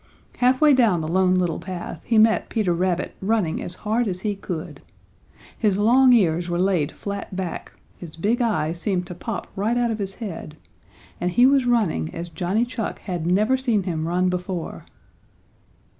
Half 0.37 0.61
way 0.61 0.73
down 0.73 1.01
the 1.01 1.07
Lone 1.07 1.35
Little 1.35 1.59
Path 1.59 2.01
he 2.03 2.17
met 2.17 2.49
Peter 2.49 2.73
Rabbit 2.73 3.15
running 3.21 3.61
as 3.61 3.75
hard 3.85 4.07
as 4.07 4.21
he 4.21 4.35
could. 4.35 4.81
His 5.55 5.77
long 5.77 6.11
ears 6.11 6.49
were 6.49 6.57
laid 6.57 6.91
flat 6.91 7.35
back, 7.35 7.73
his 7.99 8.15
big 8.15 8.41
eyes 8.41 8.81
seemed 8.81 9.05
to 9.05 9.13
pop 9.13 9.45
right 9.55 9.77
out 9.77 9.91
of 9.91 9.99
his 9.99 10.15
head, 10.15 10.57
and 11.19 11.29
he 11.29 11.45
was 11.45 11.67
running 11.67 12.11
as 12.15 12.29
Johnny 12.29 12.65
Chuck 12.65 12.97
had 12.97 13.27
never 13.27 13.55
seen 13.55 13.83
him 13.83 14.07
run 14.07 14.27
before. 14.27 14.85